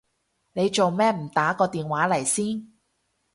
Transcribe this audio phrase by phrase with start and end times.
[0.53, 2.73] 你做咩唔打個電話嚟先？